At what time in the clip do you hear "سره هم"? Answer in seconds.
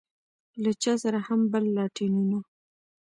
1.03-1.39